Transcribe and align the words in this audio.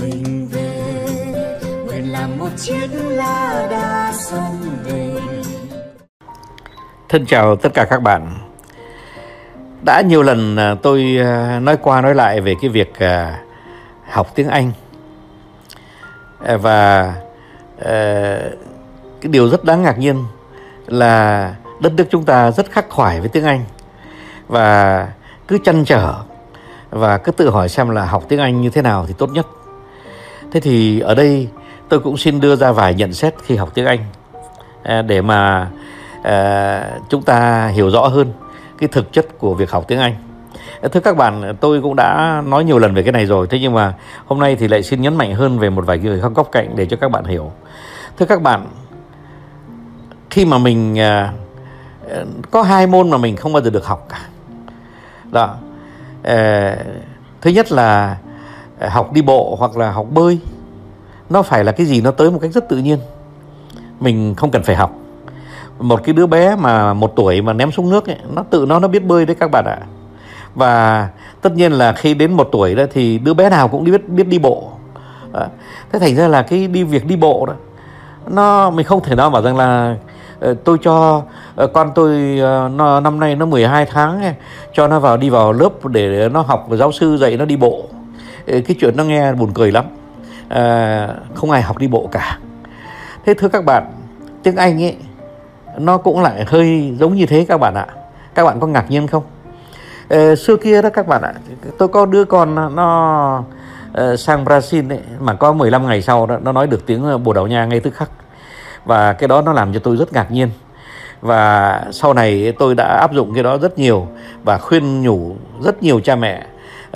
mình 0.00 0.48
về 0.52 0.82
nguyện 1.86 2.12
làm 2.12 2.38
một 2.38 2.48
chiếc 2.56 2.88
lá 2.92 3.66
đa 3.70 4.12
sông 4.12 4.56
về 4.84 5.12
Thân 7.08 7.26
chào 7.26 7.56
tất 7.56 7.74
cả 7.74 7.84
các 7.84 8.02
bạn. 8.02 8.38
Đã 9.82 10.00
nhiều 10.00 10.22
lần 10.22 10.56
à, 10.56 10.74
tôi 10.82 11.18
à, 11.20 11.60
nói 11.62 11.76
qua 11.82 12.00
nói 12.00 12.14
lại 12.14 12.40
về 12.40 12.54
cái 12.60 12.70
việc 12.70 12.98
à, 12.98 13.40
học 14.10 14.32
tiếng 14.34 14.48
Anh 14.48 14.72
và 16.38 17.14
cái 19.20 19.30
điều 19.30 19.48
rất 19.48 19.64
đáng 19.64 19.82
ngạc 19.82 19.98
nhiên 19.98 20.24
là 20.86 21.54
đất 21.80 21.92
nước 21.92 22.04
chúng 22.10 22.24
ta 22.24 22.50
rất 22.50 22.70
khắc 22.70 22.88
khoải 22.88 23.20
với 23.20 23.28
tiếng 23.28 23.44
Anh 23.44 23.64
và 24.48 25.08
cứ 25.48 25.58
chăn 25.64 25.84
trở 25.84 26.14
và 26.90 27.18
cứ 27.18 27.32
tự 27.32 27.50
hỏi 27.50 27.68
xem 27.68 27.90
là 27.90 28.04
học 28.04 28.24
tiếng 28.28 28.40
Anh 28.40 28.60
như 28.60 28.70
thế 28.70 28.82
nào 28.82 29.04
thì 29.08 29.14
tốt 29.18 29.30
nhất. 29.30 29.46
Thế 30.56 30.60
thì 30.60 31.00
ở 31.00 31.14
đây 31.14 31.48
tôi 31.88 32.00
cũng 32.00 32.16
xin 32.16 32.40
đưa 32.40 32.56
ra 32.56 32.72
vài 32.72 32.94
nhận 32.94 33.12
xét 33.12 33.34
khi 33.42 33.56
học 33.56 33.70
tiếng 33.74 33.86
Anh 33.86 33.98
à, 34.82 35.02
để 35.02 35.22
mà 35.22 35.70
à, 36.22 36.90
chúng 37.08 37.22
ta 37.22 37.66
hiểu 37.66 37.90
rõ 37.90 38.08
hơn 38.08 38.32
cái 38.78 38.88
thực 38.92 39.12
chất 39.12 39.38
của 39.38 39.54
việc 39.54 39.70
học 39.70 39.84
tiếng 39.88 39.98
Anh. 39.98 40.14
À, 40.82 40.88
thưa 40.92 41.00
các 41.00 41.16
bạn, 41.16 41.56
tôi 41.60 41.82
cũng 41.82 41.96
đã 41.96 42.42
nói 42.46 42.64
nhiều 42.64 42.78
lần 42.78 42.94
về 42.94 43.02
cái 43.02 43.12
này 43.12 43.26
rồi, 43.26 43.46
thế 43.46 43.58
nhưng 43.58 43.74
mà 43.74 43.94
hôm 44.26 44.40
nay 44.40 44.56
thì 44.56 44.68
lại 44.68 44.82
xin 44.82 45.00
nhấn 45.00 45.16
mạnh 45.16 45.34
hơn 45.34 45.58
về 45.58 45.70
một 45.70 45.86
vài 45.86 45.98
người 45.98 46.20
không 46.20 46.34
góc 46.34 46.48
cạnh 46.52 46.76
để 46.76 46.86
cho 46.86 46.96
các 46.96 47.10
bạn 47.10 47.24
hiểu. 47.24 47.52
Thưa 48.18 48.26
các 48.26 48.42
bạn, 48.42 48.66
khi 50.30 50.44
mà 50.44 50.58
mình 50.58 50.96
có 52.50 52.62
hai 52.62 52.86
môn 52.86 53.10
mà 53.10 53.18
mình 53.18 53.36
không 53.36 53.52
bao 53.52 53.62
giờ 53.62 53.70
được 53.70 53.86
học 53.86 54.06
cả. 54.08 54.18
Đó. 55.30 55.56
Thứ 57.40 57.50
nhất 57.50 57.72
là 57.72 58.16
Ờ, 58.78 58.88
học 58.88 59.12
đi 59.12 59.22
bộ 59.22 59.56
hoặc 59.58 59.76
là 59.76 59.90
học 59.90 60.06
bơi. 60.10 60.38
Nó 61.30 61.42
phải 61.42 61.64
là 61.64 61.72
cái 61.72 61.86
gì 61.86 62.00
nó 62.00 62.10
tới 62.10 62.30
một 62.30 62.38
cách 62.42 62.52
rất 62.52 62.68
tự 62.68 62.76
nhiên. 62.76 62.98
Mình 64.00 64.34
không 64.34 64.50
cần 64.50 64.62
phải 64.62 64.76
học 64.76 64.92
một 65.78 66.04
cái 66.04 66.12
đứa 66.12 66.26
bé 66.26 66.56
mà 66.56 66.94
một 66.94 67.12
tuổi 67.16 67.42
mà 67.42 67.52
ném 67.52 67.72
xuống 67.72 67.90
nước 67.90 68.06
ấy, 68.06 68.16
nó 68.34 68.44
tự 68.50 68.66
nó 68.68 68.78
nó 68.78 68.88
biết 68.88 69.04
bơi 69.04 69.26
đấy 69.26 69.36
các 69.40 69.50
bạn 69.50 69.64
ạ 69.64 69.78
và 70.54 71.08
tất 71.40 71.52
nhiên 71.52 71.72
là 71.72 71.92
khi 71.92 72.14
đến 72.14 72.32
một 72.32 72.48
tuổi 72.52 72.74
đó 72.74 72.84
thì 72.92 73.18
đứa 73.18 73.34
bé 73.34 73.50
nào 73.50 73.68
cũng 73.68 73.84
đi 73.84 73.92
biết 73.92 74.08
biết 74.08 74.28
đi 74.28 74.38
bộ 74.38 74.70
thế 75.92 75.98
thành 75.98 76.16
ra 76.16 76.28
là 76.28 76.42
cái 76.42 76.66
đi 76.66 76.82
việc 76.82 77.06
đi 77.06 77.16
bộ 77.16 77.46
đó 77.46 77.54
nó 78.26 78.70
mình 78.70 78.86
không 78.86 79.00
thể 79.02 79.14
nào 79.14 79.30
bảo 79.30 79.42
rằng 79.42 79.56
là 79.56 79.96
ờ, 80.40 80.54
tôi 80.64 80.78
cho 80.82 81.22
ờ, 81.56 81.66
con 81.66 81.90
tôi 81.94 82.40
nó 82.74 83.00
năm 83.00 83.20
nay 83.20 83.36
nó 83.36 83.46
12 83.46 83.86
tháng 83.86 84.34
cho 84.72 84.88
nó 84.88 85.00
vào 85.00 85.16
đi 85.16 85.30
vào 85.30 85.52
lớp 85.52 85.86
để 85.86 86.28
nó 86.28 86.42
học 86.42 86.66
giáo 86.70 86.92
sư 86.92 87.16
dạy 87.16 87.36
nó 87.36 87.44
đi 87.44 87.56
bộ 87.56 87.84
cái 88.46 88.76
chuyện 88.80 88.96
nó 88.96 89.04
nghe 89.04 89.32
buồn 89.32 89.50
cười 89.54 89.72
lắm. 89.72 89.84
À, 90.48 91.08
không 91.34 91.50
ai 91.50 91.62
học 91.62 91.78
đi 91.78 91.88
bộ 91.88 92.08
cả. 92.12 92.38
Thế 93.24 93.34
thưa 93.34 93.48
các 93.48 93.64
bạn 93.64 93.92
tiếng 94.42 94.56
anh 94.56 94.82
ấy 94.82 94.96
nó 95.78 95.98
cũng 95.98 96.22
lại 96.22 96.44
hơi 96.46 96.94
giống 96.98 97.14
như 97.14 97.26
thế 97.26 97.44
các 97.48 97.58
bạn 97.58 97.74
ạ. 97.74 97.86
Các 98.34 98.44
bạn 98.44 98.60
có 98.60 98.66
ngạc 98.66 98.90
nhiên 98.90 99.06
không? 99.06 99.22
À, 100.08 100.34
xưa 100.34 100.56
kia 100.56 100.82
đó 100.82 100.90
các 100.92 101.06
bạn 101.06 101.22
ạ 101.22 101.32
tôi 101.78 101.88
có 101.88 102.06
đứa 102.06 102.24
con 102.24 102.76
nó 102.76 103.44
ờ, 103.92 104.16
sang 104.16 104.44
Brazil 104.44 104.90
ấy, 104.90 105.00
mà 105.20 105.34
có 105.34 105.52
15 105.52 105.86
ngày 105.86 106.02
sau 106.02 106.26
đó 106.26 106.38
nó 106.42 106.52
nói 106.52 106.66
được 106.66 106.86
tiếng 106.86 107.04
ờ, 107.04 107.18
Bồ 107.18 107.32
Đào 107.32 107.46
Nha 107.46 107.66
ngay 107.66 107.80
tức 107.80 107.94
khắc. 107.94 108.10
Và 108.84 109.12
cái 109.12 109.28
đó 109.28 109.42
nó 109.42 109.52
làm 109.52 109.72
cho 109.72 109.80
tôi 109.80 109.96
rất 109.96 110.12
ngạc 110.12 110.30
nhiên. 110.30 110.50
Và 111.20 111.82
sau 111.92 112.14
này 112.14 112.52
tôi 112.58 112.74
đã 112.74 112.98
áp 113.00 113.12
dụng 113.12 113.34
cái 113.34 113.42
đó 113.42 113.58
rất 113.58 113.78
nhiều 113.78 114.06
và 114.44 114.58
khuyên 114.58 115.02
nhủ 115.02 115.36
rất 115.64 115.82
nhiều 115.82 116.00
cha 116.00 116.16
mẹ 116.16 116.46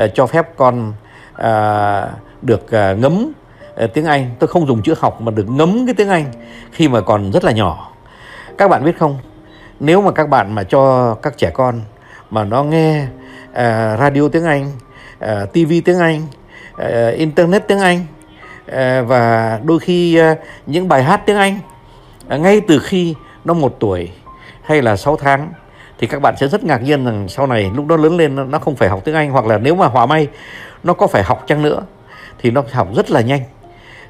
uh, 0.04 0.10
cho 0.14 0.26
phép 0.26 0.56
con 0.56 0.92
à, 1.40 2.06
được 2.42 2.70
à, 2.70 2.92
ngấm 2.92 3.32
à, 3.76 3.86
tiếng 3.94 4.04
Anh. 4.04 4.30
Tôi 4.38 4.48
không 4.48 4.66
dùng 4.66 4.82
chữ 4.82 4.94
học 4.98 5.20
mà 5.20 5.30
được 5.30 5.48
ngấm 5.48 5.86
cái 5.86 5.94
tiếng 5.94 6.08
Anh 6.08 6.24
khi 6.72 6.88
mà 6.88 7.00
còn 7.00 7.32
rất 7.32 7.44
là 7.44 7.52
nhỏ. 7.52 7.92
Các 8.58 8.68
bạn 8.68 8.84
biết 8.84 8.98
không? 8.98 9.18
Nếu 9.80 10.02
mà 10.02 10.10
các 10.12 10.28
bạn 10.28 10.54
mà 10.54 10.62
cho 10.62 11.14
các 11.14 11.38
trẻ 11.38 11.50
con 11.54 11.80
mà 12.30 12.44
nó 12.44 12.62
nghe 12.62 13.06
à, 13.52 13.96
radio 13.96 14.28
tiếng 14.28 14.44
Anh, 14.44 14.72
à, 15.18 15.46
TV 15.52 15.72
tiếng 15.84 15.98
Anh, 15.98 16.22
à, 16.76 17.08
internet 17.08 17.68
tiếng 17.68 17.80
Anh 17.80 18.06
à, 18.66 19.02
và 19.02 19.60
đôi 19.64 19.78
khi 19.78 20.16
à, 20.16 20.36
những 20.66 20.88
bài 20.88 21.02
hát 21.02 21.22
tiếng 21.26 21.36
Anh 21.36 21.58
à, 22.28 22.36
ngay 22.36 22.60
từ 22.60 22.78
khi 22.78 23.14
nó 23.44 23.54
một 23.54 23.76
tuổi 23.80 24.10
hay 24.62 24.82
là 24.82 24.96
6 24.96 25.16
tháng 25.16 25.52
thì 25.98 26.06
các 26.06 26.22
bạn 26.22 26.34
sẽ 26.36 26.48
rất 26.48 26.64
ngạc 26.64 26.82
nhiên 26.82 27.04
rằng 27.04 27.28
sau 27.28 27.46
này 27.46 27.70
lúc 27.74 27.86
đó 27.86 27.96
lớn 27.96 28.16
lên 28.16 28.50
nó 28.50 28.58
không 28.58 28.76
phải 28.76 28.88
học 28.88 29.00
tiếng 29.04 29.14
Anh 29.14 29.30
hoặc 29.30 29.46
là 29.46 29.58
nếu 29.58 29.74
mà 29.74 29.86
hòa 29.86 30.06
may 30.06 30.28
nó 30.84 30.94
có 30.94 31.06
phải 31.06 31.22
học 31.22 31.44
chăng 31.46 31.62
nữa 31.62 31.82
thì 32.38 32.50
nó 32.50 32.62
học 32.72 32.88
rất 32.96 33.10
là 33.10 33.20
nhanh 33.20 33.40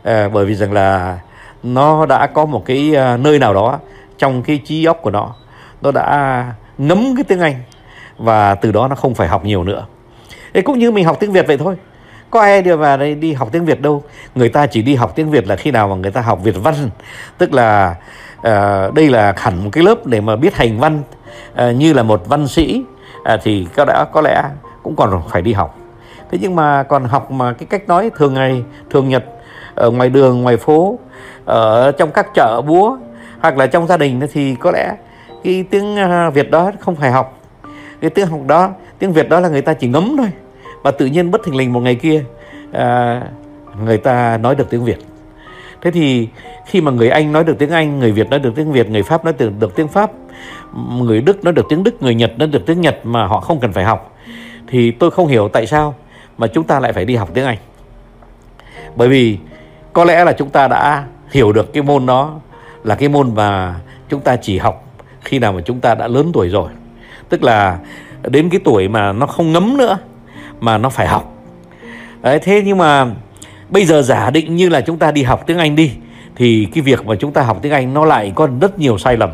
à, 0.02 0.28
bởi 0.32 0.44
vì 0.46 0.54
rằng 0.54 0.72
là 0.72 1.18
nó 1.62 2.06
đã 2.06 2.26
có 2.26 2.44
một 2.44 2.62
cái 2.66 2.94
ờ, 2.94 3.16
nơi 3.16 3.38
nào 3.38 3.54
đó 3.54 3.78
trong 4.18 4.42
cái 4.42 4.60
trí 4.64 4.84
óc 4.84 4.98
của 5.02 5.10
nó 5.10 5.34
nó 5.82 5.90
đã 5.90 6.44
ngấm 6.78 7.16
cái 7.16 7.24
tiếng 7.24 7.40
Anh 7.40 7.54
và 8.18 8.54
từ 8.54 8.72
đó 8.72 8.88
nó 8.88 8.96
không 8.96 9.14
phải 9.14 9.28
học 9.28 9.44
nhiều 9.44 9.64
nữa. 9.64 9.86
Thế 10.54 10.60
cũng 10.60 10.78
như 10.78 10.90
mình 10.90 11.04
học 11.04 11.16
tiếng 11.20 11.32
Việt 11.32 11.46
vậy 11.46 11.58
thôi. 11.58 11.76
Có 12.30 12.40
ai 12.40 12.62
đi 12.62 12.70
vào 12.70 12.96
đây 12.96 13.14
đi 13.14 13.32
học 13.32 13.48
tiếng 13.52 13.64
Việt 13.64 13.80
đâu. 13.80 14.02
Người 14.34 14.48
ta 14.48 14.66
chỉ 14.66 14.82
đi 14.82 14.94
học 14.94 15.12
tiếng 15.14 15.30
Việt 15.30 15.46
là 15.46 15.56
khi 15.56 15.70
nào 15.70 15.88
mà 15.88 15.94
người 15.94 16.10
ta 16.10 16.20
học 16.20 16.38
Việt 16.42 16.54
văn, 16.62 16.74
tức 17.38 17.52
là 17.52 17.94
uh, 18.38 18.94
đây 18.94 19.08
là 19.08 19.34
hẳn 19.36 19.64
một 19.64 19.70
cái 19.72 19.84
lớp 19.84 20.06
để 20.06 20.20
mà 20.20 20.36
biết 20.36 20.54
hành 20.54 20.78
văn 20.78 21.02
uh, 21.52 21.76
như 21.76 21.92
là 21.92 22.02
một 22.02 22.22
văn 22.28 22.48
sĩ 22.48 22.84
uh, 23.34 23.40
thì 23.42 23.66
có 23.76 23.84
lẽ 23.84 24.04
có 24.12 24.20
lẽ 24.20 24.44
cũng 24.82 24.96
còn 24.96 25.22
phải 25.28 25.42
đi 25.42 25.52
học. 25.52 25.79
Thế 26.30 26.38
nhưng 26.40 26.56
mà 26.56 26.82
còn 26.82 27.04
học 27.04 27.30
mà 27.30 27.52
cái 27.52 27.66
cách 27.70 27.88
nói 27.88 28.10
thường 28.16 28.34
ngày, 28.34 28.62
thường 28.90 29.08
nhật 29.08 29.24
ở 29.74 29.90
ngoài 29.90 30.08
đường, 30.08 30.42
ngoài 30.42 30.56
phố, 30.56 30.98
ở 31.44 31.92
trong 31.92 32.10
các 32.10 32.26
chợ 32.34 32.62
búa 32.66 32.96
hoặc 33.40 33.58
là 33.58 33.66
trong 33.66 33.86
gia 33.86 33.96
đình 33.96 34.20
thì 34.32 34.54
có 34.54 34.70
lẽ 34.70 34.96
cái 35.44 35.64
tiếng 35.70 35.96
à, 35.96 36.30
Việt 36.30 36.50
đó 36.50 36.70
không 36.80 36.96
phải 36.96 37.10
học. 37.10 37.38
Cái 38.00 38.10
tiếng 38.10 38.26
học 38.26 38.40
đó 38.46 38.70
tiếng 38.98 39.12
Việt 39.12 39.28
đó 39.28 39.40
là 39.40 39.48
người 39.48 39.62
ta 39.62 39.72
chỉ 39.72 39.88
ngấm 39.88 40.14
thôi 40.16 40.28
và 40.82 40.90
tự 40.90 41.06
nhiên 41.06 41.30
bất 41.30 41.40
thình 41.44 41.56
lình 41.56 41.72
một 41.72 41.80
ngày 41.80 41.94
kia 41.94 42.24
à, 42.72 43.22
người 43.84 43.96
ta 43.96 44.38
nói 44.38 44.54
được 44.54 44.70
tiếng 44.70 44.84
Việt. 44.84 44.98
Thế 45.82 45.90
thì 45.90 46.28
khi 46.66 46.80
mà 46.80 46.90
người 46.90 47.08
Anh 47.08 47.32
nói 47.32 47.44
được 47.44 47.58
tiếng 47.58 47.70
Anh 47.70 47.98
người 47.98 48.12
Việt 48.12 48.30
nói 48.30 48.38
được 48.38 48.52
tiếng 48.56 48.72
Việt 48.72 48.90
người 48.90 49.02
Pháp 49.02 49.24
nói 49.24 49.34
được, 49.38 49.52
được 49.60 49.76
tiếng 49.76 49.88
Pháp 49.88 50.10
người 51.00 51.20
Đức 51.20 51.44
nói 51.44 51.52
được 51.52 51.66
tiếng 51.68 51.84
Đức 51.84 52.02
người 52.02 52.14
Nhật 52.14 52.38
nói 52.38 52.48
được 52.48 52.66
tiếng 52.66 52.80
Nhật 52.80 52.98
mà 53.04 53.26
họ 53.26 53.40
không 53.40 53.60
cần 53.60 53.72
phải 53.72 53.84
học 53.84 54.16
thì 54.66 54.90
tôi 54.90 55.10
không 55.10 55.26
hiểu 55.26 55.48
tại 55.48 55.66
sao 55.66 55.94
mà 56.40 56.46
chúng 56.46 56.64
ta 56.64 56.80
lại 56.80 56.92
phải 56.92 57.04
đi 57.04 57.16
học 57.16 57.28
tiếng 57.34 57.44
Anh. 57.44 57.58
Bởi 58.96 59.08
vì 59.08 59.38
có 59.92 60.04
lẽ 60.04 60.24
là 60.24 60.32
chúng 60.32 60.50
ta 60.50 60.68
đã 60.68 61.04
hiểu 61.30 61.52
được 61.52 61.72
cái 61.72 61.82
môn 61.82 62.06
đó 62.06 62.34
là 62.84 62.94
cái 62.94 63.08
môn 63.08 63.34
mà 63.34 63.74
chúng 64.08 64.20
ta 64.20 64.36
chỉ 64.36 64.58
học 64.58 64.84
khi 65.24 65.38
nào 65.38 65.52
mà 65.52 65.60
chúng 65.64 65.80
ta 65.80 65.94
đã 65.94 66.08
lớn 66.08 66.30
tuổi 66.32 66.48
rồi. 66.48 66.70
Tức 67.28 67.42
là 67.42 67.78
đến 68.22 68.50
cái 68.50 68.60
tuổi 68.64 68.88
mà 68.88 69.12
nó 69.12 69.26
không 69.26 69.52
ngấm 69.52 69.76
nữa 69.76 69.98
mà 70.60 70.78
nó 70.78 70.88
phải 70.88 71.06
học. 71.06 71.34
Đấy, 72.20 72.38
thế 72.38 72.62
nhưng 72.64 72.78
mà 72.78 73.06
bây 73.68 73.84
giờ 73.84 74.02
giả 74.02 74.30
định 74.30 74.56
như 74.56 74.68
là 74.68 74.80
chúng 74.80 74.98
ta 74.98 75.10
đi 75.10 75.22
học 75.22 75.42
tiếng 75.46 75.58
Anh 75.58 75.76
đi 75.76 75.92
thì 76.36 76.68
cái 76.74 76.82
việc 76.82 77.06
mà 77.06 77.14
chúng 77.14 77.32
ta 77.32 77.42
học 77.42 77.58
tiếng 77.62 77.72
Anh 77.72 77.94
nó 77.94 78.04
lại 78.04 78.32
có 78.34 78.48
rất 78.60 78.78
nhiều 78.78 78.98
sai 78.98 79.16
lầm. 79.16 79.30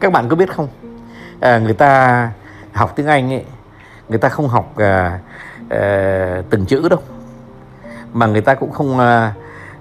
Các 0.00 0.12
bạn 0.12 0.28
có 0.28 0.36
biết 0.36 0.48
không? 0.48 0.68
À, 1.40 1.58
người 1.58 1.74
ta 1.74 2.30
học 2.72 2.92
tiếng 2.96 3.06
Anh 3.06 3.32
ấy 3.32 3.42
người 4.08 4.18
ta 4.18 4.28
không 4.28 4.48
học 4.48 4.76
à, 4.76 5.18
Ờ, 5.70 6.42
từng 6.50 6.66
chữ 6.66 6.88
đâu. 6.88 7.00
Mà 8.12 8.26
người 8.26 8.40
ta 8.40 8.54
cũng 8.54 8.70
không 8.70 8.98
ờ, 8.98 9.30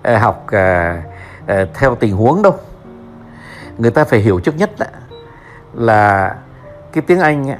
ờ, 0.04 0.18
học 0.18 0.46
theo 1.74 1.96
tình 2.00 2.16
huống 2.16 2.42
đâu. 2.42 2.56
Người 3.78 3.92
ta 3.92 4.04
phải 4.04 4.20
hiểu 4.20 4.40
trước 4.40 4.56
nhất 4.58 4.72
là, 4.80 4.88
là 5.74 6.36
cái 6.94 7.02
tiếng 7.08 7.20
Anh 7.20 7.58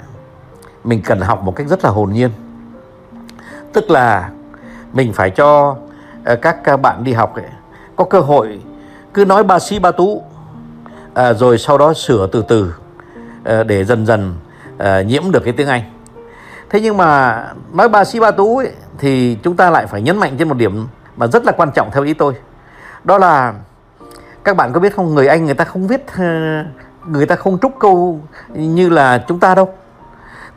mình 0.84 1.02
cần 1.06 1.22
học 1.22 1.44
một 1.44 1.56
cách 1.56 1.68
rất 1.68 1.84
là 1.84 1.90
hồn 1.90 2.14
nhiên. 2.14 2.30
Tức 3.74 3.90
là 3.90 4.30
mình 4.94 5.14
phải 5.14 5.30
cho 5.30 5.78
các 6.42 6.78
bạn 6.82 7.04
đi 7.04 7.14
học 7.14 7.36
ấy, 7.36 7.46
có 7.96 8.06
cơ 8.06 8.20
hội 8.20 8.62
cứ 9.14 9.26
nói 9.26 9.44
ba 9.44 9.60
sĩ 9.60 9.80
ba 9.80 9.92
tú 9.92 10.24
rồi 11.36 11.58
sau 11.58 11.78
đó 11.78 11.94
sửa 11.94 12.28
từ 12.32 12.46
từ 12.48 12.76
để 13.64 13.84
dần 13.84 14.06
dần 14.06 14.36
nhiễm 15.06 15.32
được 15.32 15.44
cái 15.44 15.54
tiếng 15.54 15.68
Anh 15.68 15.82
thế 16.70 16.82
nhưng 16.82 16.98
mà 16.98 17.44
nói 17.74 17.90
ba 17.90 18.04
sĩ 18.04 18.20
ba 18.20 18.32
tú 18.32 18.58
ấy, 18.58 18.72
thì 18.98 19.38
chúng 19.44 19.56
ta 19.56 19.70
lại 19.70 19.88
phải 19.88 20.02
nhấn 20.02 20.18
mạnh 20.18 20.36
trên 20.38 20.50
một 20.50 20.58
điểm 20.58 20.88
mà 21.18 21.28
rất 21.28 21.46
là 21.46 21.52
quan 21.52 21.72
trọng 21.72 21.92
theo 21.92 22.04
ý 22.04 22.14
tôi. 22.14 22.34
Đó 23.04 23.18
là 23.18 23.54
các 24.44 24.58
bạn 24.58 24.74
có 24.74 24.80
biết 24.80 24.96
không 24.96 25.16
người 25.16 25.28
anh 25.28 25.46
người 25.46 25.54
ta 25.54 25.66
không 25.66 25.88
viết 25.88 26.06
ờ, 26.18 26.64
người 27.08 27.26
ta 27.26 27.36
không 27.36 27.60
trúc 27.60 27.72
câu 27.80 28.20
như 28.54 28.90
là 28.90 29.24
chúng 29.28 29.40
ta 29.40 29.56
đâu. 29.56 29.74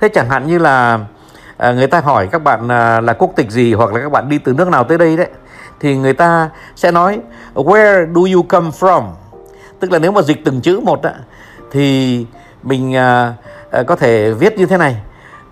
Thế 0.01 0.09
chẳng 0.09 0.29
hạn 0.29 0.47
như 0.47 0.59
là 0.59 0.99
ờ, 1.57 1.75
người 1.75 1.87
ta 1.87 2.01
hỏi 2.01 2.29
các 2.33 2.43
bạn 2.43 2.69
ờ, 2.69 3.01
là 3.01 3.13
quốc 3.13 3.33
tịch 3.37 3.51
gì 3.51 3.75
hoặc 3.75 3.93
là 3.93 4.01
các 4.01 4.13
bạn 4.13 4.29
đi 4.29 4.39
từ 4.39 4.53
nước 4.53 4.69
nào 4.69 4.85
tới 4.85 4.99
đây 4.99 5.17
đấy 5.17 5.29
thì 5.81 5.97
người 5.97 6.13
ta 6.13 6.51
sẽ 6.77 6.91
nói 6.91 7.21
where 7.55 8.15
do 8.15 8.35
you 8.35 8.43
come 8.43 8.71
from? 8.81 9.03
Tức 9.81 9.93
là 9.93 9.99
nếu 9.99 10.13
mà 10.13 10.23
dịch 10.23 10.45
từng 10.45 10.61
chữ 10.61 10.81
một 10.81 11.03
á, 11.03 11.13
thì 11.71 12.27
mình 12.63 12.97
có 13.87 13.97
thể 13.97 14.33
viết 14.33 14.59
như 14.59 14.67
thế 14.67 14.77
này 14.77 14.97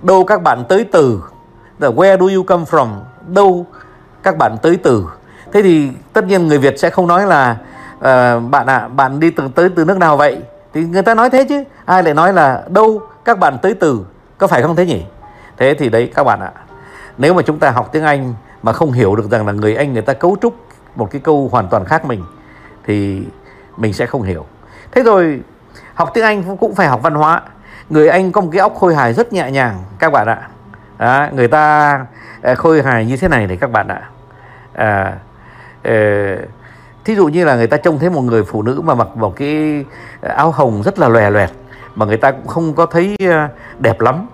đâu 0.02 0.24
các 0.24 0.42
bạn 0.42 0.64
tới 0.68 0.84
từ? 0.92 1.22
Where 1.80 2.18
do 2.18 2.36
you 2.36 2.42
come 2.42 2.64
from? 2.64 2.88
Đâu 3.26 3.66
các 4.22 4.38
bạn 4.38 4.56
tới 4.62 4.76
từ? 4.76 5.06
Thế 5.52 5.62
thì 5.62 5.90
tất 6.12 6.24
nhiên 6.24 6.46
người 6.46 6.58
Việt 6.58 6.78
sẽ 6.78 6.90
không 6.90 7.06
nói 7.06 7.26
là 7.26 7.56
uh, 7.96 8.50
bạn 8.50 8.66
ạ 8.66 8.76
à, 8.76 8.88
bạn 8.88 9.20
đi 9.20 9.30
từ 9.30 9.48
tới 9.54 9.68
từ 9.68 9.84
nước 9.84 9.98
nào 9.98 10.16
vậy? 10.16 10.42
Thì 10.72 10.84
người 10.84 11.02
ta 11.02 11.14
nói 11.14 11.30
thế 11.30 11.44
chứ. 11.48 11.64
Ai 11.84 12.02
lại 12.02 12.14
nói 12.14 12.32
là 12.32 12.64
đâu 12.68 13.02
các 13.24 13.38
bạn 13.38 13.58
tới 13.62 13.74
từ? 13.74 14.06
Có 14.38 14.46
phải 14.46 14.62
không 14.62 14.76
thế 14.76 14.86
nhỉ? 14.86 15.04
Thế 15.56 15.74
thì 15.74 15.88
đấy 15.88 16.12
các 16.14 16.24
bạn 16.24 16.40
ạ. 16.40 16.52
Nếu 17.18 17.34
mà 17.34 17.42
chúng 17.42 17.58
ta 17.58 17.70
học 17.70 17.88
tiếng 17.92 18.02
Anh 18.02 18.34
mà 18.62 18.72
không 18.72 18.92
hiểu 18.92 19.16
được 19.16 19.30
rằng 19.30 19.46
là 19.46 19.52
người 19.52 19.74
Anh 19.74 19.92
người 19.92 20.02
ta 20.02 20.12
cấu 20.12 20.36
trúc 20.42 20.54
một 20.96 21.10
cái 21.10 21.20
câu 21.24 21.48
hoàn 21.52 21.68
toàn 21.68 21.84
khác 21.84 22.04
mình 22.04 22.24
thì 22.84 23.22
mình 23.76 23.92
sẽ 23.92 24.06
không 24.06 24.22
hiểu. 24.22 24.46
Thế 24.92 25.02
rồi 25.02 25.40
học 25.94 26.10
tiếng 26.14 26.24
Anh 26.24 26.56
cũng 26.56 26.74
phải 26.74 26.88
học 26.88 27.00
văn 27.02 27.14
hóa 27.14 27.42
người 27.90 28.08
Anh 28.08 28.32
có 28.32 28.40
một 28.40 28.48
cái 28.52 28.60
óc 28.60 28.74
khôi 28.74 28.94
hài 28.94 29.12
rất 29.12 29.32
nhẹ 29.32 29.50
nhàng 29.50 29.84
các 29.98 30.12
bạn 30.12 30.26
ạ. 30.26 30.48
Đó, 30.98 31.28
người 31.32 31.48
ta 31.48 32.06
ờ, 32.42 32.54
khôi 32.54 32.82
hài 32.82 33.06
như 33.06 33.16
thế 33.16 33.28
này 33.28 33.46
này 33.46 33.56
các 33.56 33.70
bạn 33.70 33.88
ạ. 33.88 34.10
À, 34.72 35.18
à, 35.82 36.36
thí 37.04 37.14
dụ 37.14 37.26
như 37.28 37.44
là 37.44 37.56
người 37.56 37.66
ta 37.66 37.76
trông 37.76 37.98
thấy 37.98 38.10
một 38.10 38.22
người 38.22 38.44
phụ 38.44 38.62
nữ 38.62 38.80
mà 38.84 38.94
mặc 38.94 39.08
một 39.16 39.36
cái 39.36 39.84
ờ, 40.20 40.28
áo 40.28 40.50
hồng 40.50 40.82
rất 40.82 40.98
là 40.98 41.08
lòe 41.08 41.30
loẹt 41.30 41.50
mà 41.94 42.06
người 42.06 42.16
ta 42.16 42.30
cũng 42.30 42.46
không 42.46 42.74
có 42.74 42.86
thấy 42.86 43.16
đẹp 43.78 44.00
lắm. 44.00 44.26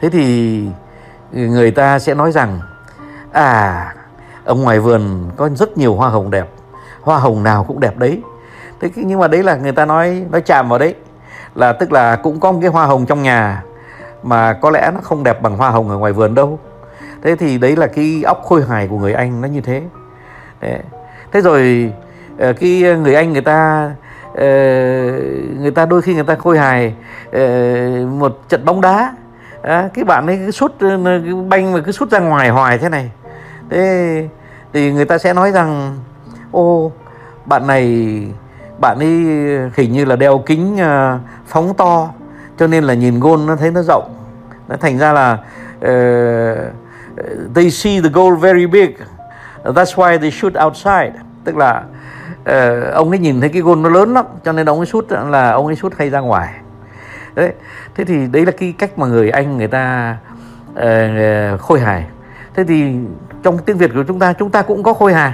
Thế 0.00 0.10
thì 0.10 0.64
người 1.32 1.70
ta 1.70 1.98
sẽ 1.98 2.14
nói 2.14 2.32
rằng 2.32 2.60
à 3.32 3.94
ở 4.44 4.54
ngoài 4.54 4.80
vườn 4.80 5.30
có 5.36 5.48
rất 5.48 5.78
nhiều 5.78 5.94
hoa 5.94 6.08
hồng 6.08 6.30
đẹp 6.30 6.48
hoa 7.00 7.18
hồng 7.18 7.42
nào 7.42 7.64
cũng 7.64 7.80
đẹp 7.80 7.96
đấy. 7.96 8.22
Thế 8.80 8.90
nhưng 8.96 9.18
mà 9.18 9.28
đấy 9.28 9.42
là 9.42 9.56
người 9.56 9.72
ta 9.72 9.84
nói 9.84 10.26
nói 10.30 10.40
chạm 10.40 10.68
vào 10.68 10.78
đấy 10.78 10.94
là 11.58 11.72
tức 11.72 11.92
là 11.92 12.16
cũng 12.16 12.40
có 12.40 12.52
một 12.52 12.58
cái 12.62 12.70
hoa 12.70 12.86
hồng 12.86 13.06
trong 13.06 13.22
nhà, 13.22 13.62
mà 14.22 14.52
có 14.52 14.70
lẽ 14.70 14.90
nó 14.94 15.00
không 15.02 15.24
đẹp 15.24 15.42
bằng 15.42 15.56
hoa 15.56 15.70
hồng 15.70 15.90
ở 15.90 15.96
ngoài 15.96 16.12
vườn 16.12 16.34
đâu. 16.34 16.58
Thế 17.22 17.36
thì 17.36 17.58
đấy 17.58 17.76
là 17.76 17.86
cái 17.86 18.22
óc 18.26 18.42
khôi 18.44 18.64
hài 18.68 18.88
của 18.88 18.98
người 18.98 19.12
anh, 19.12 19.40
nó 19.40 19.48
như 19.48 19.60
thế. 19.60 19.82
Đấy. 20.60 20.80
thế 21.32 21.40
rồi 21.40 21.92
ờ, 22.38 22.52
cái 22.52 22.82
người 23.02 23.14
anh 23.14 23.32
người 23.32 23.42
ta 23.42 23.90
ờ, 24.34 24.46
người 25.60 25.70
ta 25.74 25.86
đôi 25.86 26.02
khi 26.02 26.14
người 26.14 26.24
ta 26.24 26.34
khôi 26.34 26.58
hài 26.58 26.94
ờ, 27.32 27.40
một 28.06 28.38
trận 28.48 28.64
bóng 28.64 28.80
đá. 28.80 29.14
Cái 29.94 30.04
bạn 30.04 30.26
ấy 30.26 30.36
cứ 30.46 30.50
sút 30.50 30.74
cái 30.80 30.96
banh 31.48 31.72
mà 31.72 31.80
cứ 31.86 31.92
sút 31.92 32.10
ra 32.10 32.18
ngoài 32.18 32.48
hoài 32.48 32.78
thế 32.78 32.88
này. 32.88 33.10
Thế 33.70 34.28
thì 34.72 34.92
người 34.92 35.04
ta 35.04 35.18
sẽ 35.18 35.32
nói 35.32 35.52
rằng, 35.52 35.98
ô, 36.52 36.92
bạn 37.44 37.66
này 37.66 38.26
bạn 38.80 38.98
ấy 38.98 39.08
hình 39.76 39.92
như 39.92 40.04
là 40.04 40.16
đeo 40.16 40.38
kính 40.38 40.74
uh, 40.74 41.20
phóng 41.46 41.74
to 41.74 42.10
cho 42.58 42.66
nên 42.66 42.84
là 42.84 42.94
nhìn 42.94 43.20
gôn 43.20 43.46
nó 43.46 43.56
thấy 43.56 43.70
nó 43.70 43.82
rộng. 43.82 44.14
Nó 44.68 44.76
thành 44.76 44.98
ra 44.98 45.12
là 45.12 45.38
uh, 45.78 45.94
they 47.54 47.70
see 47.70 48.00
the 48.00 48.08
goal 48.08 48.36
very 48.36 48.66
big. 48.66 48.90
That's 49.64 49.94
why 49.94 50.18
they 50.18 50.30
shoot 50.30 50.52
outside. 50.64 51.12
Tức 51.44 51.56
là 51.56 51.82
uh, 52.40 52.94
ông 52.94 53.10
ấy 53.10 53.18
nhìn 53.18 53.40
thấy 53.40 53.48
cái 53.48 53.62
gôn 53.62 53.82
nó 53.82 53.88
lớn 53.88 54.14
lắm 54.14 54.24
cho 54.44 54.52
nên 54.52 54.66
ông 54.66 54.78
ấy 54.78 54.86
sút 54.86 55.06
là 55.10 55.50
ông 55.50 55.66
ấy 55.66 55.76
sút 55.76 55.94
hay 55.98 56.10
ra 56.10 56.20
ngoài. 56.20 56.54
Đấy 57.34 57.52
thế 57.94 58.04
thì 58.04 58.26
đấy 58.26 58.46
là 58.46 58.52
cái 58.52 58.74
cách 58.78 58.98
mà 58.98 59.06
người 59.06 59.30
anh 59.30 59.56
người 59.56 59.68
ta 59.68 60.16
uh, 60.72 61.60
khôi 61.60 61.80
hài. 61.80 62.06
Thế 62.54 62.64
thì 62.64 62.94
trong 63.42 63.58
tiếng 63.58 63.78
việt 63.78 63.90
của 63.94 64.04
chúng 64.08 64.18
ta 64.18 64.32
chúng 64.32 64.50
ta 64.50 64.62
cũng 64.62 64.82
có 64.82 64.92
khôi 64.92 65.14
hài. 65.14 65.32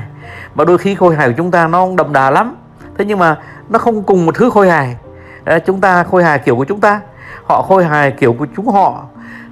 Mà 0.55 0.65
đôi 0.65 0.79
khi 0.79 0.95
khôi 0.95 1.17
hài 1.17 1.29
của 1.29 1.35
chúng 1.37 1.51
ta 1.51 1.69
nó 1.69 1.89
đậm 1.97 2.13
đà 2.13 2.31
lắm 2.31 2.57
thế 2.99 3.05
nhưng 3.05 3.19
mà 3.19 3.39
nó 3.69 3.79
không 3.79 4.03
cùng 4.03 4.27
một 4.27 4.35
thứ 4.35 4.51
khôi 4.51 4.69
hài. 4.69 4.97
À, 5.45 5.59
chúng 5.59 5.81
ta 5.81 6.05
khôi 6.05 6.25
hài 6.25 6.39
kiểu 6.39 6.57
của 6.57 6.65
chúng 6.65 6.81
ta. 6.81 7.01
Họ 7.45 7.63
khôi 7.63 7.85
hài 7.85 8.11
kiểu 8.11 8.33
của 8.33 8.47
chúng 8.57 8.69
họ. 8.69 9.05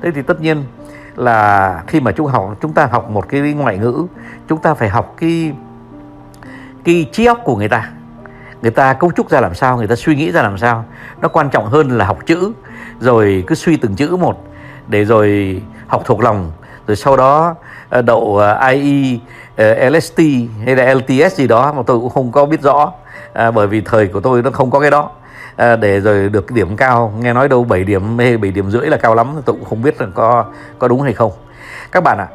Thế 0.02 0.10
thì 0.10 0.22
tất 0.22 0.40
nhiên 0.40 0.64
là 1.16 1.82
khi 1.86 2.00
mà 2.00 2.12
chúng 2.12 2.26
học 2.26 2.56
chúng 2.60 2.72
ta 2.72 2.86
học 2.86 3.10
một 3.10 3.28
cái 3.28 3.40
ngoại 3.40 3.78
ngữ 3.78 4.06
chúng 4.48 4.60
ta 4.60 4.74
phải 4.74 4.88
học 4.88 5.14
cái 5.16 5.52
cái 6.84 7.08
trí 7.12 7.26
óc 7.26 7.38
của 7.44 7.56
người 7.56 7.68
ta. 7.68 7.90
Người 8.62 8.70
ta 8.70 8.92
cấu 8.92 9.12
trúc 9.12 9.30
ra 9.30 9.40
làm 9.40 9.54
sao 9.54 9.76
người 9.76 9.86
ta 9.86 9.94
suy 9.94 10.16
nghĩ 10.16 10.32
ra 10.32 10.42
làm 10.42 10.58
sao. 10.58 10.84
Nó 11.20 11.28
quan 11.28 11.50
trọng 11.50 11.66
hơn 11.66 11.98
là 11.98 12.04
học 12.04 12.18
chữ. 12.26 12.52
Rồi 13.00 13.44
cứ 13.46 13.54
suy 13.54 13.76
từng 13.76 13.96
chữ 13.96 14.16
một 14.16 14.44
để 14.88 15.04
rồi 15.04 15.62
học 15.86 16.02
thuộc 16.04 16.20
lòng. 16.20 16.52
Rồi 16.86 16.96
sau 16.96 17.16
đó 17.16 17.54
ờ, 17.88 18.02
đậu 18.02 18.36
ờ, 18.36 18.68
IE 18.68 19.18
ờ, 19.56 19.90
LST 19.90 20.18
hay 20.64 20.76
là 20.76 20.94
LTS 20.94 21.36
gì 21.36 21.46
đó 21.46 21.72
mà 21.72 21.82
tôi 21.86 21.98
cũng 22.00 22.10
không 22.10 22.32
có 22.32 22.46
biết 22.46 22.62
rõ 22.62 22.92
à, 23.32 23.50
bởi 23.50 23.66
vì 23.66 23.80
thời 23.80 24.06
của 24.06 24.20
tôi 24.20 24.42
nó 24.42 24.50
không 24.50 24.70
có 24.70 24.80
cái 24.80 24.90
đó. 24.90 25.10
À, 25.56 25.76
để 25.76 26.00
rồi 26.00 26.28
được 26.28 26.50
điểm 26.50 26.76
cao 26.76 27.12
nghe 27.20 27.32
nói 27.32 27.48
đâu 27.48 27.64
7 27.64 27.84
điểm 27.84 28.18
hay 28.18 28.36
7 28.36 28.50
điểm 28.50 28.70
rưỡi 28.70 28.86
là 28.86 28.96
cao 28.96 29.14
lắm 29.14 29.26
tôi 29.44 29.56
cũng 29.56 29.64
không 29.64 29.82
biết 29.82 30.00
là 30.00 30.06
có 30.14 30.44
có 30.78 30.88
đúng 30.88 31.02
hay 31.02 31.12
không. 31.12 31.32
Các 31.92 32.02
bạn 32.02 32.18
ạ 32.18 32.28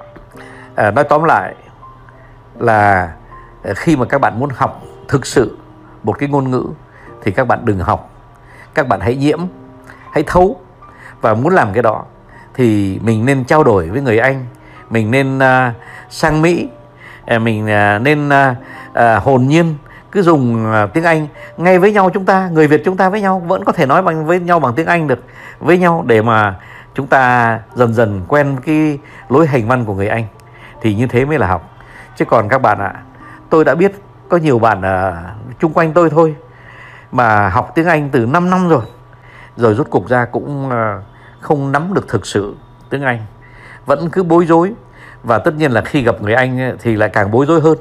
à, 0.75 0.91
nói 0.91 1.03
tóm 1.03 1.23
lại 1.23 1.55
là 2.59 3.13
khi 3.75 3.95
mà 3.95 4.05
các 4.05 4.21
bạn 4.21 4.39
muốn 4.39 4.49
học 4.55 4.81
thực 5.07 5.25
sự 5.25 5.57
một 6.03 6.19
cái 6.19 6.29
ngôn 6.29 6.51
ngữ 6.51 6.65
thì 7.23 7.31
các 7.31 7.47
bạn 7.47 7.59
đừng 7.65 7.79
học. 7.79 8.09
Các 8.73 8.87
bạn 8.87 8.99
hãy 8.99 9.15
nhiễm 9.15 9.39
hãy 10.11 10.23
thấu. 10.27 10.61
Và 11.21 11.33
muốn 11.33 11.53
làm 11.53 11.73
cái 11.73 11.83
đó 11.83 12.03
thì 12.53 12.99
mình 13.03 13.25
nên 13.25 13.45
trao 13.45 13.63
đổi 13.63 13.89
với 13.89 14.01
người 14.01 14.19
anh 14.19 14.45
mình 14.89 15.11
nên 15.11 15.37
uh, 15.37 15.73
sang 16.09 16.41
mỹ 16.41 16.69
à, 17.25 17.39
mình 17.39 17.63
uh, 17.63 18.01
nên 18.01 18.29
uh, 18.29 18.57
uh, 18.91 19.23
hồn 19.23 19.47
nhiên 19.47 19.75
cứ 20.17 20.23
dùng 20.23 20.71
à, 20.73 20.85
tiếng 20.85 21.03
anh 21.03 21.27
ngay 21.57 21.79
với 21.79 21.93
nhau 21.93 22.09
chúng 22.13 22.25
ta, 22.25 22.49
người 22.51 22.67
việt 22.67 22.81
chúng 22.85 22.97
ta 22.97 23.09
với 23.09 23.21
nhau, 23.21 23.39
vẫn 23.47 23.63
có 23.63 23.71
thể 23.71 23.85
nói 23.85 24.01
bằng, 24.01 24.25
với 24.25 24.39
nhau 24.39 24.59
bằng 24.59 24.73
tiếng 24.75 24.85
anh 24.87 25.07
được, 25.07 25.19
với 25.59 25.77
nhau 25.77 26.03
để 26.07 26.21
mà 26.21 26.55
chúng 26.93 27.07
ta 27.07 27.59
dần 27.75 27.93
dần 27.93 28.21
quen 28.27 28.57
cái 28.65 28.99
lối 29.29 29.47
hành 29.47 29.67
văn 29.67 29.85
của 29.85 29.93
người 29.93 30.07
anh. 30.07 30.25
Thì 30.81 30.93
như 30.93 31.07
thế 31.07 31.25
mới 31.25 31.39
là 31.39 31.47
học. 31.47 31.69
Chứ 32.15 32.25
còn 32.25 32.49
các 32.49 32.61
bạn 32.61 32.79
ạ, 32.79 32.93
tôi 33.49 33.65
đã 33.65 33.75
biết 33.75 33.91
có 34.29 34.37
nhiều 34.37 34.59
bạn 34.59 34.81
ở 34.81 35.17
chung 35.59 35.73
quanh 35.73 35.93
tôi 35.93 36.09
thôi, 36.09 36.35
mà 37.11 37.49
học 37.49 37.71
tiếng 37.75 37.85
anh 37.85 38.09
từ 38.09 38.25
5 38.25 38.49
năm 38.49 38.69
rồi 38.69 38.83
rồi 39.57 39.73
rút 39.73 39.89
cục 39.89 40.09
ra 40.09 40.25
cũng 40.25 40.69
à, 40.69 41.01
không 41.39 41.71
nắm 41.71 41.93
được 41.93 42.07
thực 42.07 42.25
sự 42.25 42.55
tiếng 42.89 43.01
Anh. 43.01 43.19
Vẫn 43.85 44.09
cứ 44.09 44.23
bối 44.23 44.45
rối, 44.45 44.73
và 45.23 45.39
tất 45.39 45.53
nhiên 45.55 45.71
là 45.71 45.81
khi 45.81 46.01
gặp 46.01 46.21
người 46.21 46.33
Anh 46.33 46.77
thì 46.81 46.95
lại 46.95 47.09
càng 47.09 47.31
bối 47.31 47.45
rối 47.45 47.61
hơn 47.61 47.77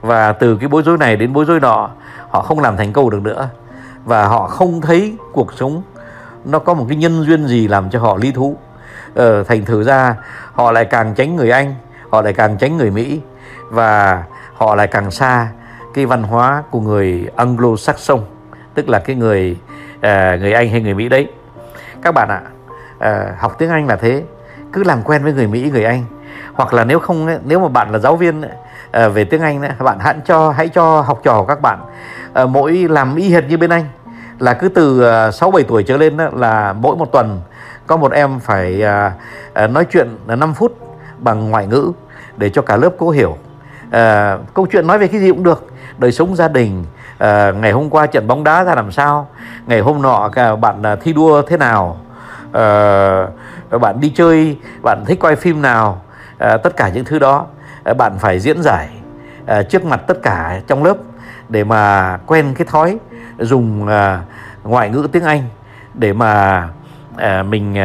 và 0.00 0.32
từ 0.32 0.56
cái 0.56 0.68
bối 0.68 0.82
rối 0.82 0.98
này 0.98 1.16
đến 1.16 1.32
bối 1.32 1.44
rối 1.44 1.60
nọ 1.60 1.90
họ 2.28 2.42
không 2.42 2.60
làm 2.60 2.76
thành 2.76 2.92
câu 2.92 3.10
được 3.10 3.22
nữa. 3.22 3.48
Và 4.04 4.26
họ 4.26 4.46
không 4.46 4.80
thấy 4.80 5.16
cuộc 5.32 5.52
sống 5.52 5.82
nó 6.44 6.58
có 6.58 6.74
một 6.74 6.86
cái 6.88 6.96
nhân 6.96 7.24
duyên 7.24 7.46
gì 7.46 7.68
làm 7.68 7.90
cho 7.90 8.00
họ 8.00 8.16
lý 8.16 8.32
thú. 8.32 8.56
Ờ, 9.14 9.44
thành 9.44 9.64
thử 9.64 9.82
ra 9.82 10.16
họ 10.52 10.72
lại 10.72 10.84
càng 10.84 11.14
tránh 11.14 11.36
người 11.36 11.50
Anh 11.50 11.74
họ 12.10 12.22
lại 12.22 12.32
càng 12.32 12.58
tránh 12.58 12.76
người 12.76 12.90
Mỹ. 12.90 13.20
Và 13.70 14.24
họ 14.54 14.74
lại 14.74 14.86
càng 14.86 15.10
xa 15.10 15.48
cái 15.94 16.06
văn 16.06 16.22
hóa 16.22 16.62
của 16.70 16.80
người 16.80 17.28
Anglo-Saxon 17.36 18.20
tức 18.74 18.88
là 18.88 18.98
cái 18.98 19.16
người 19.16 19.56
uh, 19.96 20.40
người 20.40 20.52
Anh 20.52 20.70
hay 20.70 20.80
người 20.80 20.94
Mỹ 20.94 21.08
đấy. 21.08 21.28
Các 22.02 22.14
bạn 22.14 22.28
ạ 22.28 22.40
à, 22.98 23.36
học 23.38 23.54
tiếng 23.58 23.70
Anh 23.70 23.86
là 23.86 23.96
thế. 23.96 24.22
Cứ 24.72 24.84
làm 24.84 25.02
quen 25.02 25.24
với 25.24 25.32
người 25.32 25.46
Mỹ 25.46 25.70
người 25.72 25.84
Anh. 25.84 26.04
Hoặc 26.54 26.74
là 26.74 26.84
nếu 26.84 26.98
không 26.98 27.38
nếu 27.44 27.60
mà 27.60 27.68
bạn 27.68 27.92
là 27.92 27.98
giáo 27.98 28.16
viên 28.16 28.42
à, 28.90 29.08
về 29.08 29.24
tiếng 29.24 29.40
Anh 29.40 29.60
bạn 29.78 29.98
hãy 30.00 30.14
cho 30.24 30.50
hãy 30.50 30.68
cho 30.68 31.00
học 31.00 31.20
trò 31.22 31.44
các 31.48 31.60
bạn 31.62 31.78
à, 32.32 32.46
mỗi 32.46 32.72
làm 32.72 33.16
y 33.16 33.30
hệt 33.30 33.44
như 33.44 33.56
bên 33.56 33.70
Anh. 33.70 33.84
Là 34.38 34.54
cứ 34.54 34.68
từ 34.68 35.02
ờ, 35.02 35.30
sáu 35.30 35.50
bảy 35.50 35.62
tuổi 35.62 35.82
trở 35.82 35.96
lên 35.96 36.16
đó, 36.16 36.28
là 36.32 36.72
mỗi 36.72 36.96
một 36.96 37.12
tuần 37.12 37.40
có 37.86 37.96
một 37.96 38.12
em 38.12 38.40
phải 38.40 38.82
à, 38.84 39.66
nói 39.66 39.86
chuyện 39.92 40.08
5 40.26 40.54
phút 40.54 40.72
bằng 41.18 41.50
ngoại 41.50 41.66
ngữ 41.66 41.92
để 42.36 42.50
cho 42.50 42.62
cả 42.62 42.76
lớp 42.76 42.90
cố 42.98 43.10
hiểu. 43.10 43.36
À, 43.90 44.38
câu 44.54 44.66
chuyện 44.72 44.86
nói 44.86 44.98
về 44.98 45.06
cái 45.06 45.20
gì 45.20 45.30
cũng 45.30 45.42
được. 45.42 45.66
Đời 45.98 46.12
sống 46.12 46.36
gia 46.36 46.48
đình 46.48 46.84
à, 47.18 47.52
ngày 47.52 47.72
hôm 47.72 47.90
qua 47.90 48.06
trận 48.06 48.26
bóng 48.26 48.44
đá 48.44 48.64
ra 48.64 48.74
làm 48.74 48.92
sao 48.92 49.28
ngày 49.66 49.80
hôm 49.80 50.02
nọ 50.02 50.30
cả 50.32 50.56
bạn 50.56 50.82
thi 51.00 51.12
đua 51.12 51.42
thế 51.42 51.56
nào 51.56 51.96
bạn 53.80 54.00
đi 54.00 54.12
chơi 54.16 54.58
bạn 54.82 55.04
thích 55.06 55.20
quay 55.20 55.36
phim 55.36 55.62
nào 55.62 56.02
tất 56.38 56.76
cả 56.76 56.88
những 56.88 57.04
thứ 57.04 57.18
đó. 57.18 57.46
Ờ, 57.88 57.94
bạn 57.94 58.18
phải 58.18 58.38
diễn 58.38 58.62
giải 58.62 58.88
ờ, 59.46 59.62
trước 59.62 59.84
mặt 59.84 60.00
tất 60.06 60.22
cả 60.22 60.60
trong 60.66 60.84
lớp 60.84 60.96
để 61.48 61.64
mà 61.64 62.16
quen 62.26 62.54
cái 62.58 62.66
thói 62.70 62.98
dùng 63.38 63.86
ờ, 63.86 64.18
ngoại 64.64 64.90
ngữ 64.90 65.08
tiếng 65.12 65.22
Anh 65.22 65.42
để 65.94 66.12
mà 66.12 66.68
mình 67.48 67.76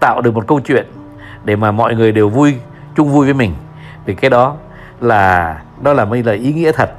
tạo 0.00 0.20
được 0.20 0.34
một 0.34 0.46
câu 0.46 0.60
chuyện 0.60 0.86
để 1.44 1.56
mà 1.56 1.70
mọi 1.70 1.94
người 1.94 2.12
đều 2.12 2.28
vui 2.28 2.54
chung 2.96 3.12
vui 3.12 3.24
với 3.24 3.34
mình. 3.34 3.54
Vì 4.06 4.14
cái 4.14 4.30
đó 4.30 4.56
là 5.00 5.58
đó 5.82 5.92
là 5.92 6.04
mới 6.04 6.22
là 6.22 6.32
ý 6.32 6.52
nghĩa 6.52 6.72
thật 6.72 6.90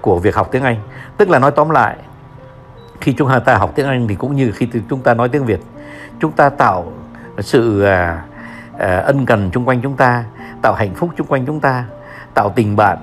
của 0.00 0.18
việc 0.18 0.34
học 0.34 0.48
tiếng 0.52 0.62
Anh. 0.62 0.76
Tức 1.16 1.30
là 1.30 1.38
nói 1.38 1.50
tóm 1.50 1.70
lại 1.70 1.96
khi 3.00 3.12
chúng 3.12 3.28
ta 3.44 3.56
học 3.56 3.72
tiếng 3.74 3.86
Anh 3.86 4.08
thì 4.08 4.14
cũng 4.14 4.36
như 4.36 4.52
khi 4.52 4.68
chúng 4.90 5.00
ta 5.00 5.14
nói 5.14 5.28
tiếng 5.28 5.44
Việt 5.44 5.60
chúng 6.20 6.32
ta 6.32 6.48
tạo 6.48 6.92
sự 7.38 7.82
à, 7.82 8.22
Ờ, 8.82 9.00
ân 9.00 9.26
cần 9.26 9.50
chung 9.50 9.68
quanh 9.68 9.80
chúng 9.82 9.96
ta 9.96 10.24
tạo 10.62 10.74
hạnh 10.74 10.94
phúc 10.94 11.10
chung 11.16 11.26
quanh 11.26 11.46
chúng 11.46 11.60
ta 11.60 11.84
tạo 12.34 12.52
tình 12.54 12.76
bạn 12.76 12.98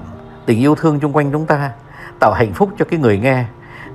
tình 0.45 0.59
yêu 0.59 0.75
thương 0.75 0.99
chung 0.99 1.13
quanh 1.13 1.31
chúng 1.31 1.45
ta 1.45 1.71
tạo 2.19 2.33
hạnh 2.33 2.53
phúc 2.53 2.69
cho 2.77 2.85
cái 2.85 2.99
người 2.99 3.17
nghe. 3.17 3.45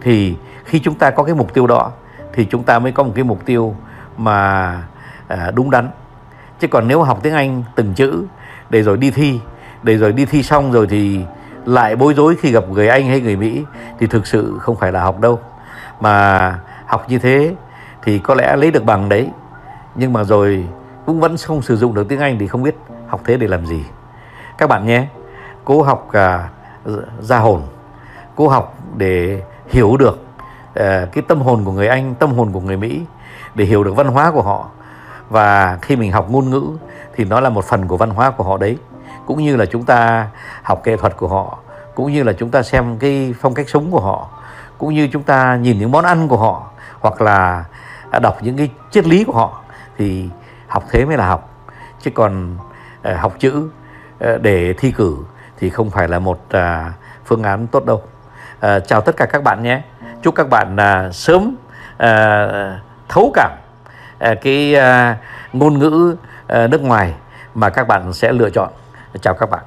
Thì 0.00 0.37
khi 0.64 0.79
chúng 0.79 0.95
ta 0.95 1.11
có 1.11 1.23
cái 1.23 1.35
mục 1.35 1.55
tiêu 1.55 1.67
đó 1.67 1.93
thì 2.33 2.45
chúng 2.45 2.62
ta 2.62 2.79
mới 2.79 2.93
có 2.93 3.03
một 3.03 3.12
cái 3.14 3.25
mục 3.25 3.45
tiêu 3.45 3.76
mà 4.17 4.73
à, 5.29 5.50
đúng 5.55 5.71
đắn. 5.71 5.88
Chứ 6.61 6.69
còn 6.69 6.88
nếu 6.88 7.03
học 7.03 7.21
tiếng 7.23 7.35
Anh 7.35 7.62
từng 7.75 7.95
chữ 7.95 8.25
để 8.71 8.83
rồi 8.83 8.97
đi 8.97 9.11
thi 9.11 9.41
để 9.83 9.97
rồi 9.97 10.12
đi 10.12 10.25
thi 10.25 10.43
xong 10.43 10.73
rồi 10.73 10.87
thì 10.91 11.21
lại 11.64 11.97
bối 11.97 12.14
rối 12.14 12.37
khi 12.41 12.50
gặp 12.50 12.64
người 12.69 12.88
Anh 12.88 13.07
hay 13.07 13.21
người 13.21 13.37
Mỹ 13.37 13.64
thì 13.99 14.07
thực 14.07 14.26
sự 14.26 14.59
không 14.61 14.76
phải 14.76 14.93
là 14.93 15.03
học 15.03 15.21
đâu. 15.21 15.41
Mà 16.00 16.59
học 16.87 17.05
như 17.09 17.19
thế 17.19 17.55
thì 18.03 18.19
có 18.19 18.35
lẽ 18.35 18.57
lấy 18.57 18.71
được 18.71 18.85
bằng 18.85 19.09
đấy. 19.09 19.31
Nhưng 19.95 20.12
mà 20.12 20.25
rồi 20.25 20.67
cũng 21.06 21.20
vẫn 21.20 21.37
không 21.37 21.62
sử 21.62 21.76
dụng 21.76 21.94
được 21.94 22.08
tiếng 22.08 22.20
Anh 22.20 22.38
thì 22.38 22.46
không 22.46 22.62
biết 22.62 22.76
học 23.06 23.20
thế 23.25 23.37
để 23.37 23.46
làm 23.46 23.66
gì. 23.66 23.84
Các 24.58 24.68
bạn 24.68 24.87
nhé 24.87 25.06
cố 25.64 25.82
học 25.82 26.08
à, 26.12 26.49
ra 27.20 27.38
hồn. 27.38 27.62
Cố 28.37 28.49
học 28.49 28.75
để 28.96 29.42
hiểu 29.68 29.96
được 29.96 30.25
à, 30.75 31.06
cái 31.12 31.25
tâm 31.28 31.40
hồn 31.40 31.64
của 31.64 31.73
người 31.73 31.88
Anh 31.88 32.14
tâm 32.14 32.32
hồn 32.32 32.52
của 32.52 32.61
người 32.61 32.76
Mỹ 32.76 33.02
để 33.54 33.64
hiểu 33.64 33.84
được 33.84 33.96
văn 33.96 34.06
hóa 34.06 34.30
của 34.30 34.42
họ. 34.42 34.70
Và 35.28 35.78
khi 35.82 35.96
mình 35.96 36.12
học 36.12 36.30
ngôn 36.30 36.50
ngữ 36.50 36.70
thì 37.14 37.25
nó 37.25 37.40
là 37.40 37.49
một 37.49 37.64
phần 37.64 37.88
của 37.88 37.96
văn 37.96 38.11
hóa 38.11 38.30
của 38.30 38.44
họ 38.44 38.56
đấy. 38.56 38.78
Cũng 39.26 39.42
như 39.42 39.56
là 39.56 39.66
chúng 39.66 39.84
ta 39.84 40.28
học 40.62 40.82
nghệ 40.87 40.96
thuật 40.96 41.16
của 41.16 41.28
họ 41.28 41.58
cũng 41.94 42.12
như 42.12 42.23
là 42.23 42.32
chúng 42.32 42.50
ta 42.50 42.62
xem 42.62 42.99
cái 42.99 43.34
phong 43.40 43.54
cách 43.54 43.68
sống 43.68 43.90
của 43.90 44.00
họ 44.00 44.28
cũng 44.78 44.94
như 44.94 45.08
chúng 45.12 45.23
ta 45.23 45.56
nhìn 45.56 45.78
những 45.78 45.90
món 45.90 46.04
ăn 46.04 46.28
của 46.28 46.37
họ 46.37 46.70
hoặc 47.00 47.20
là 47.20 47.64
à, 48.11 48.18
đọc 48.18 48.37
những 48.40 48.56
cái 48.56 48.70
triết 48.90 49.06
lý 49.06 49.25
của 49.25 49.32
họ 49.32 49.62
thì 49.99 50.28
học 50.68 50.85
thế 50.90 51.04
mới 51.04 51.16
là 51.16 51.26
học. 51.26 51.68
Chứ 52.02 52.11
còn 52.14 52.56
ờ, 53.02 53.16
học 53.16 53.37
chữ 53.38 53.71
ờ, 54.18 54.38
để 54.38 54.75
thi 54.78 54.92
cử 54.92 55.16
thì 55.59 55.71
không 55.71 55.90
phải 55.90 56.09
là 56.09 56.18
một 56.18 56.40
à, 56.49 56.92
phương 57.25 57.42
án 57.42 57.66
tốt 57.66 57.85
đâu. 57.85 58.02
Ờ, 58.61 58.80
chào 58.80 59.00
tất 59.00 59.16
cả 59.16 59.26
các 59.26 59.42
bạn 59.42 59.62
nhé. 59.62 59.83
Chúc 60.23 60.35
các 60.35 60.49
bạn 60.49 60.76
à, 60.76 61.11
sớm 61.12 61.56
thấu 63.09 63.33
cảm 63.35 63.50
cái 64.40 64.75
à, 64.75 65.16
ngôn 65.52 65.78
ngữ 65.78 66.16
nước 66.49 66.83
ngoài 66.83 67.14
mà 67.54 67.71
các 67.71 67.88
bạn 67.88 68.12
sẽ 68.12 68.33
lựa 68.33 68.50
chọn. 68.50 68.73
Chào 69.21 69.35
các 69.35 69.50
bạn. 69.50 69.64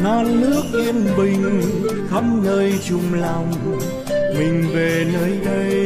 Non 0.00 0.40
nước 0.40 0.62
yên 0.72 1.06
bình 1.16 1.62
khắp 2.10 2.24
nơi 2.42 2.80
chung 2.88 3.14
lòng. 3.14 3.52
Mình 4.38 4.70
về 4.74 5.06
nơi 5.12 5.40
đây 5.44 5.76